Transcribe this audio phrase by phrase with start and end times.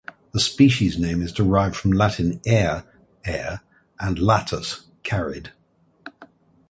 [0.31, 2.85] The species name is derived from Latin "aer"
[3.23, 3.61] (air)
[3.99, 5.51] and "latus" (carried).